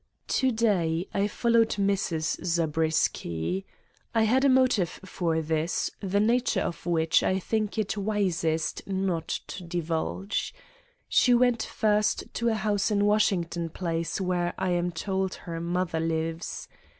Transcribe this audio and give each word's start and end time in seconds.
"To 0.29 0.51
day 0.51 1.07
I 1.13 1.27
followed 1.27 1.69
Mrs. 1.77 2.43
Zabriskie. 2.43 3.67
I 4.15 4.23
had 4.23 4.43
a 4.43 4.49
motive 4.49 4.89
for 5.05 5.43
this, 5.43 5.91
the 5.99 6.19
nature 6.19 6.61
of 6.61 6.87
which 6.87 7.21
I 7.21 7.37
think 7.37 7.77
it 7.77 7.95
wisest 7.95 8.87
not 8.87 9.27
to 9.27 9.63
divulge. 9.63 10.55
She 11.07 11.35
went 11.35 11.61
first 11.61 12.23
to 12.33 12.49
a 12.49 12.55
house 12.55 12.89
in 12.89 13.05
Washington 13.05 13.69
Place 13.69 14.19
where 14.19 14.55
I 14.57 14.69
am 14.71 14.91
told 14.91 15.35
her 15.35 15.61
mother 15.61 15.99
lives. 15.99 16.67